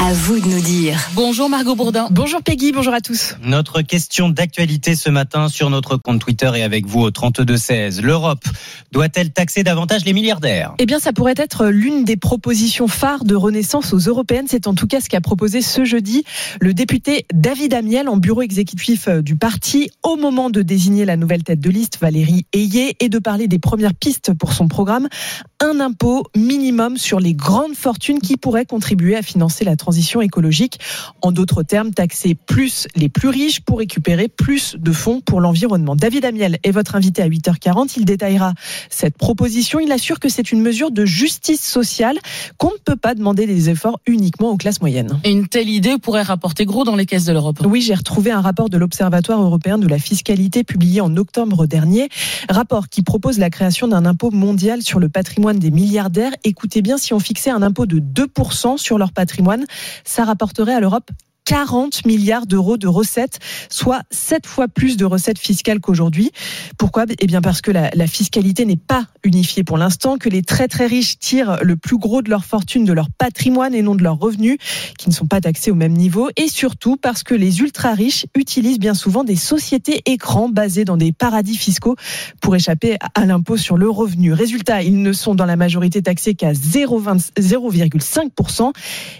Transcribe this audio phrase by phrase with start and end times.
[0.00, 0.96] À vous de nous dire.
[1.14, 2.06] Bonjour Margot Bourdin.
[2.12, 3.34] Bonjour Peggy, bonjour à tous.
[3.42, 8.00] Notre question d'actualité ce matin sur notre compte Twitter et avec vous au 32-16.
[8.02, 8.44] L'Europe
[8.92, 10.74] doit-elle taxer davantage les milliardaires?
[10.78, 14.46] Eh bien, ça pourrait être l'une des propositions phares de Renaissance aux européennes.
[14.48, 16.22] C'est en tout cas ce qu'a proposé ce jeudi
[16.60, 21.16] le député David Amiel en bureau exécutif euh, du parti au moment de désigner la
[21.16, 25.08] nouvelle tête de liste, Valérie Ayé, et de parler des premières pistes pour son programme.
[25.60, 30.78] Un impôt minimum sur les grandes fortunes qui pourrait contribuer à financer la transition écologique.
[31.20, 35.96] En d'autres termes, taxer plus les plus riches pour récupérer plus de fonds pour l'environnement.
[35.96, 37.94] David Amiel est votre invité à 8h40.
[37.96, 38.54] Il détaillera
[38.88, 39.80] cette proposition.
[39.80, 42.20] Il assure que c'est une mesure de justice sociale
[42.56, 45.18] qu'on ne peut pas demander des efforts uniquement aux classes moyennes.
[45.24, 47.58] Et une telle idée pourrait rapporter gros dans les caisses de l'Europe.
[47.66, 52.10] Oui, j'ai retrouvé un rapport de l'Observatoire européen de la fiscalité publié en octobre dernier.
[52.48, 56.32] Rapport qui propose la création d'un impôt mondial sur le patrimoine des milliardaires.
[56.44, 59.64] Écoutez bien, si on fixait un impôt de 2% sur leur patrimoine,
[60.04, 61.10] ça rapporterait à l'Europe
[61.48, 63.38] 40 milliards d'euros de recettes,
[63.70, 66.30] soit 7 fois plus de recettes fiscales qu'aujourd'hui.
[66.76, 67.06] Pourquoi?
[67.18, 70.84] Eh bien parce que la, fiscalité n'est pas unifiée pour l'instant, que les très très
[70.84, 74.18] riches tirent le plus gros de leur fortune de leur patrimoine et non de leurs
[74.18, 74.58] revenus,
[74.98, 78.26] qui ne sont pas taxés au même niveau, et surtout parce que les ultra riches
[78.34, 81.96] utilisent bien souvent des sociétés écrans basées dans des paradis fiscaux
[82.42, 84.34] pour échapper à l'impôt sur le revenu.
[84.34, 88.72] Résultat, ils ne sont dans la majorité taxés qu'à 0,20 0,5%,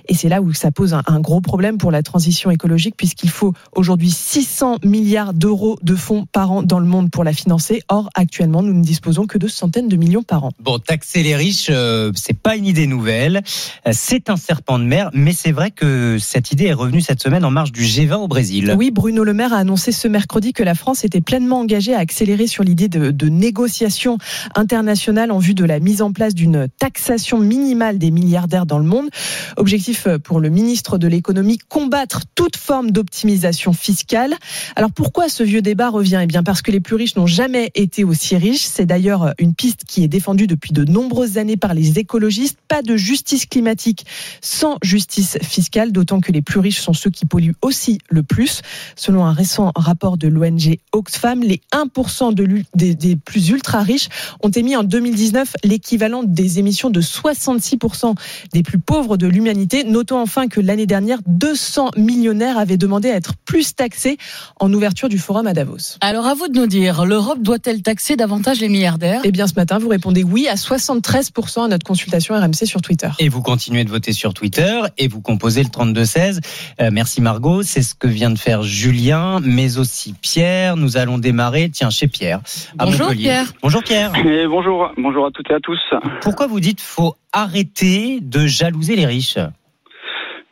[0.09, 2.18] et c'est là où ça pose un, un gros problème pour la transition
[2.51, 7.25] écologique puisqu'il faut aujourd'hui 600 milliards d'euros de fonds par an dans le monde pour
[7.25, 7.83] la financer.
[7.89, 10.53] Or, actuellement, nous ne disposons que de centaines de millions par an.
[10.61, 13.43] Bon, taxer les riches, euh, c'est pas une idée nouvelle.
[13.87, 17.23] Euh, C'est un serpent de mer, mais c'est vrai que cette idée est revenue cette
[17.23, 18.75] semaine en marge du G20 au Brésil.
[18.77, 21.99] Oui, Bruno Le Maire a annoncé ce mercredi que la France était pleinement engagée à
[21.99, 24.19] accélérer sur l'idée de, de négociations
[24.55, 28.85] internationales en vue de la mise en place d'une taxation minimale des milliardaires dans le
[28.85, 29.09] monde.
[29.57, 34.35] Objectif euh, pour le ministre de l'économie, combattre toute forme d'optimisation fiscale.
[34.77, 36.21] Alors pourquoi ce vieux débat revient?
[36.23, 38.65] Eh bien parce que les plus riches n'ont jamais été aussi riches.
[38.65, 42.59] C'est d'ailleurs une piste qui est défendue depuis de nombreuses années par les écologistes.
[42.69, 44.07] Pas de justice climatique
[44.41, 48.63] sans justice fiscale, d'autant que les plus riches sont ceux qui polluent aussi le plus.
[48.97, 53.83] Selon un récent rapport de l'ONG Oxfam, les 1% de l'ul- des, des plus ultra
[53.83, 54.09] riches
[54.43, 58.15] ont émis en 2019 l'équivalent des émissions de 66%
[58.53, 59.85] des plus pauvres de l'humanité.
[59.85, 64.17] Notons enfin que l'année dernière, 200 millionnaires avaient demandé à être plus taxés
[64.61, 65.97] en ouverture du forum à Davos.
[66.01, 69.21] Alors à vous de nous dire, l'Europe doit-elle taxer davantage les milliardaires?
[69.25, 73.09] Eh bien, ce matin, vous répondez oui à 73% à notre consultation RMC sur Twitter.
[73.19, 76.41] Et vous continuez de voter sur Twitter et vous composez le 32-16.
[76.81, 77.63] Euh, merci Margot.
[77.63, 80.77] C'est ce que vient de faire Julien, mais aussi Pierre.
[80.77, 82.41] Nous allons démarrer, tiens, chez Pierre.
[82.79, 83.23] à Bonjour Montpellier.
[83.25, 83.53] Pierre.
[83.63, 84.13] Bonjour Pierre.
[84.17, 85.81] Et bonjour, bonjour à toutes et à tous.
[86.23, 89.39] Pourquoi vous dites faut arrêter de jalouser les riches?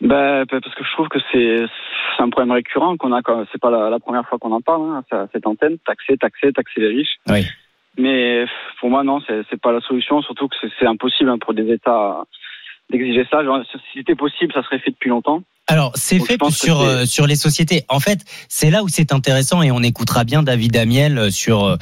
[0.00, 1.64] Bah, parce que je trouve que c'est
[2.22, 3.22] un problème récurrent qu'on a.
[3.22, 4.82] quand- C'est pas la, la première fois qu'on en parle.
[5.12, 7.16] Hein, cette antenne, taxer, taxer, taxer les riches.
[7.28, 7.46] Oui.
[7.98, 8.44] Mais
[8.80, 10.20] pour moi, non, c'est pas la solution.
[10.22, 12.24] Surtout que c'est- impossible hein, pour des États
[12.90, 13.42] d'exiger ça.
[13.42, 15.42] Genre, si c'était possible, ça serait fait depuis longtemps.
[15.66, 17.82] Alors, c'est fait sur, euh, sur les sociétés.
[17.88, 21.64] En fait, c'est là où c'est intéressant et on écoutera bien David Amiel euh, sur
[21.64, 21.76] euh,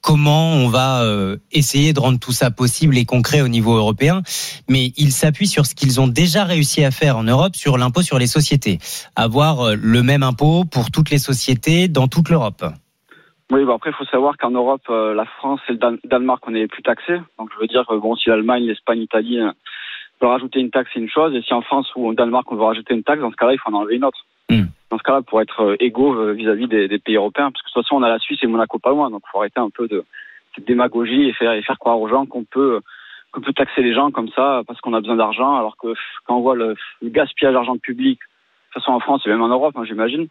[0.00, 4.22] comment on va euh, essayer de rendre tout ça possible et concret au niveau européen.
[4.68, 8.02] Mais il s'appuie sur ce qu'ils ont déjà réussi à faire en Europe sur l'impôt
[8.02, 8.78] sur les sociétés.
[9.16, 12.64] Avoir euh, le même impôt pour toutes les sociétés dans toute l'Europe.
[13.50, 16.42] Oui, bah après, il faut savoir qu'en Europe, euh, la France et le Dan- Danemark,
[16.46, 17.18] on est plus taxés.
[17.38, 19.38] Donc, je veux dire, que, bon, si l'Allemagne, l'Espagne, l'Italie
[20.20, 21.34] veulent rajouter une taxe, c'est une chose.
[21.34, 23.54] Et si en France ou au Danemark, on veut rajouter une taxe, dans ce cas-là,
[23.54, 24.18] il faut en enlever une autre.
[24.50, 27.50] Dans ce cas-là, pour être euh, égaux euh, vis-à-vis des, pays européens.
[27.50, 29.10] Parce que de toute façon, on a la Suisse et Monaco pas loin.
[29.10, 30.04] Donc, il faut arrêter un peu de
[30.66, 32.80] démagogie et faire, faire croire aux gens qu'on peut,
[33.30, 35.56] qu'on peut taxer les gens comme ça parce qu'on a besoin d'argent.
[35.56, 35.94] Alors que
[36.26, 39.42] quand on voit le, le gaspillage d'argent public, de toute façon en France et même
[39.42, 40.28] en Europe, hein, j'imagine,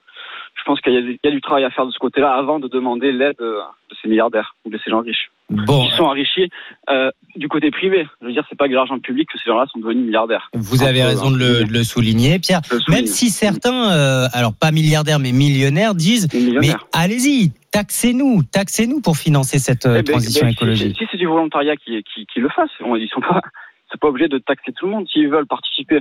[0.57, 1.99] je pense qu'il y, a du- il y a du travail à faire de ce
[1.99, 3.59] côté-là avant de demander l'aide euh,
[3.89, 5.29] de ces milliardaires ou de ces gens riches.
[5.49, 6.49] Bon, Ils sont enrichis
[6.89, 8.05] euh, du côté privé.
[8.21, 10.49] Je veux dire, c'est pas que de l'argent public que ces gens-là sont devenus milliardaires.
[10.53, 12.59] vous avez peu, raison de le, de le souligner, Pierre.
[12.89, 19.15] Même si certains, euh, alors pas milliardaires mais millionnaires, disent mais allez-y, taxez-nous, taxez-nous pour
[19.15, 20.97] financer cette Eh ben, transition ben, si- écologique.
[20.97, 23.39] Si, si c'est du volontariat qui, qui, qui le fasse, ils sont pas,
[23.91, 25.07] c'est pas obligé de taxer tout le monde.
[25.07, 25.99] S'ils veulent participer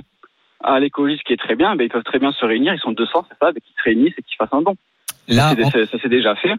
[0.63, 2.73] à l'écologie, ce qui est très bien, ben, ils peuvent très bien se réunir.
[2.73, 4.75] Ils sont 200, c'est ça, et qu'ils se réunissent et qu'ils fassent un don.
[5.27, 6.53] Là, on- ça s'est déjà fait.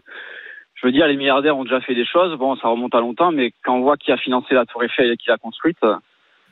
[0.75, 2.37] Je veux dire, les milliardaires ont déjà fait des choses.
[2.37, 5.11] Bon, ça remonte à longtemps, mais quand on voit qui a financé la Tour Eiffel
[5.11, 5.95] et qui l'a construite, euh,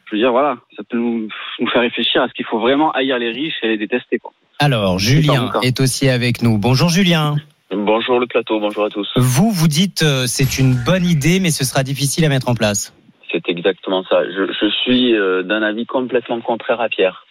[0.06, 1.28] je veux dire, voilà, ça peut nous,
[1.60, 4.20] nous faire réfléchir à ce qu'il faut vraiment haïr les riches et les détester.
[4.20, 4.32] Quoi.
[4.60, 6.58] alors Julien est aussi avec nous.
[6.58, 7.36] Bonjour Julien.
[7.72, 9.10] Bonjour le plateau, bonjour à tous.
[9.18, 12.56] Vous, vous dites euh, c'est une bonne idée, mais ce sera difficile à mettre en
[12.56, 12.94] place.
[13.32, 14.24] C'est exactement ça.
[14.24, 17.26] Je, je suis euh, d'un avis complètement contraire à Pierre.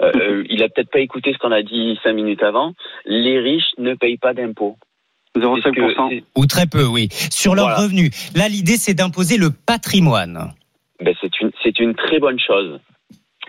[0.00, 2.72] Euh, euh, il a peut-être pas écouté ce qu'on a dit cinq minutes avant.
[3.04, 4.76] Les riches ne payent pas d'impôts.
[5.34, 6.08] C'est ce que- 0,5%.
[6.10, 7.08] c'est- Ou très peu, oui.
[7.30, 7.82] Sur leurs Voilà.
[7.82, 8.10] revenus.
[8.34, 10.52] Là, l'idée, c'est d'imposer le patrimoine.
[11.00, 12.80] ben, c'est une, c'est une très bonne chose.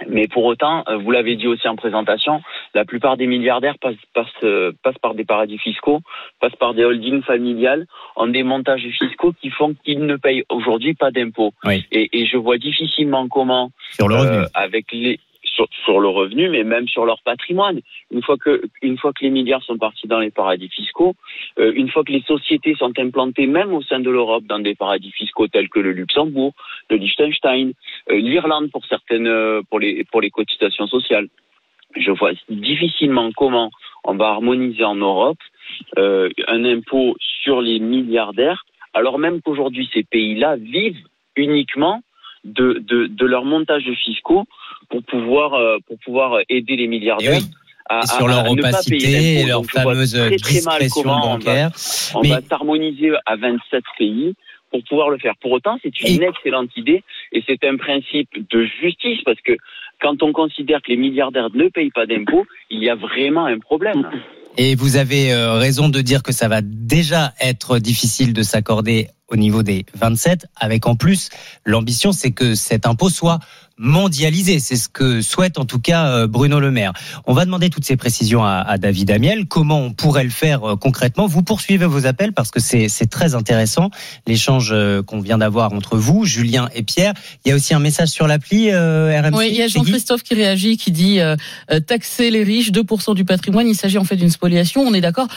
[0.08, 2.42] Mais pour autant, euh, vous l'avez dit aussi en présentation,
[2.74, 4.28] la plupart des milliardaires passent, passent,
[4.84, 6.00] passent par des paradis fiscaux,
[6.40, 7.86] passent par des holdings familiales,
[8.16, 11.52] ont des montages fiscaux qui font qu'ils ne payent aujourd'hui pas d'impôts.
[11.66, 11.84] Oui.
[11.92, 14.38] Et, et je vois difficilement comment Sur le revenu.
[14.38, 15.20] euh, avec les
[15.86, 17.82] sur, le revenu, mais même sur leur patrimoine.
[18.12, 21.16] Une fois que une fois que les milliards sont partis dans les paradis fiscaux,
[21.60, 24.76] euh, une fois que les sociétés sont implantées même au sein de l'Europe dans des
[24.76, 26.54] paradis fiscaux tels que le Luxembourg,
[26.90, 27.74] le Liechtenstein,
[28.10, 31.28] euh, l'Irlande pour certaines euh, pour les pour les cotisations sociales.
[31.96, 33.72] Je vois difficilement comment
[34.04, 35.40] on va harmoniser en Europe
[35.98, 41.04] un impôt sur les milliardaires, alors même qu'aujourd'hui ces pays-là vivent
[41.36, 42.02] uniquement
[42.44, 44.46] de, de, de leur montage fiscaux
[44.90, 47.40] pour pouvoir, euh, pour pouvoir aider les milliardaires.
[47.42, 47.52] Eh oui.
[47.92, 51.30] à- sur leur à opacité et leur Donc, fameuse très, très mal discrétion comment on
[51.32, 51.72] va- bancaire.
[52.14, 54.36] on Mais- va s'harmoniser à 27 pays
[54.70, 55.34] pour pouvoir le faire.
[55.42, 59.54] Pour autant, c'est une Et- excellente idée et c'est un principe de justice parce que
[60.00, 63.58] quand on considère que les milliardaires ne payent pas d'impôts, il y a vraiment un
[63.58, 64.08] problème.
[64.58, 69.08] Et vous avez euh, raison de dire que ça va déjà être difficile de s'accorder
[69.30, 71.30] au niveau des 27, avec en plus
[71.66, 73.40] l'ambition, c'est que cet impôt soit
[73.80, 74.60] mondialisé.
[74.60, 76.94] C'est ce que souhaite en tout cas euh, Bruno Le Maire.
[77.26, 79.48] On va demander toutes ces précisions à, à David Amiel.
[79.48, 81.26] Comment on pourrait le faire euh, concrètement?
[81.26, 83.90] Vous poursuivez vos appels parce que c'est très intéressant
[84.28, 87.14] l'échange euh, qu'on vient d'avoir entre vous, Julien et Pierre.
[87.46, 89.38] Il y a aussi un message sur l'appli euh, RMC.
[89.38, 91.20] Oui, il y a Jean-Christophe qui réagit, qui dit
[91.72, 93.68] euh, taxer les riches, 2% du patrimoine.
[93.68, 94.82] Il s'agit en fait d'une spoliation.
[94.82, 95.28] On est d'accord.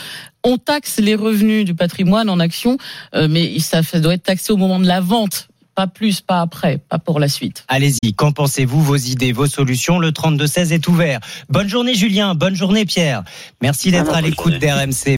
[0.44, 2.76] On taxe les revenus du patrimoine en action,
[3.14, 6.40] euh, mais ça, ça doit être taxé au moment de la vente, pas plus, pas
[6.40, 7.64] après, pas pour la suite.
[7.68, 11.20] Allez-y, qu'en pensez-vous Vos idées, vos solutions Le 32-16 est ouvert.
[11.48, 13.24] Bonne journée Julien, bonne journée Pierre.
[13.60, 15.10] Merci d'être à l'écoute d'RMC.